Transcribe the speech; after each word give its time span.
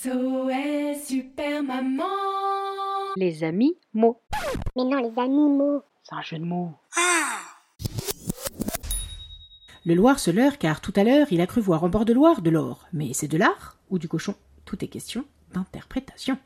SOS 0.00 1.06
Super 1.08 1.62
Maman 1.64 2.04
Les 3.16 3.42
amis 3.42 3.76
mots. 3.92 4.22
Mais 4.76 4.84
non, 4.84 5.10
les 5.10 5.20
animaux. 5.20 5.82
C'est 6.04 6.14
un 6.14 6.22
jeu 6.22 6.38
de 6.38 6.44
mots. 6.44 6.72
Le 9.84 9.94
Loir 9.94 10.20
se 10.20 10.30
leurre 10.30 10.58
car 10.58 10.80
tout 10.80 10.92
à 10.94 11.02
l'heure 11.02 11.26
il 11.32 11.40
a 11.40 11.48
cru 11.48 11.60
voir 11.60 11.82
en 11.82 11.88
bord 11.88 12.04
de 12.04 12.12
Loire 12.12 12.42
de 12.42 12.50
l'or. 12.50 12.86
Mais 12.92 13.12
c'est 13.12 13.26
de 13.26 13.38
l'art 13.38 13.76
ou 13.90 13.98
du 13.98 14.06
cochon? 14.06 14.36
Tout 14.64 14.84
est 14.84 14.88
question 14.88 15.24
d'interprétation. 15.52 16.38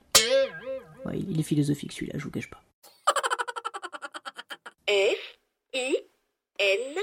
Ouais, 1.05 1.19
il 1.19 1.39
est 1.39 1.43
philosophique 1.43 1.93
celui-là, 1.93 2.15
je 2.17 2.25
vous 2.25 2.31
cache 2.31 2.49
pas. 2.49 2.63
F 4.89 5.39
I 5.75 5.97
N 6.59 7.03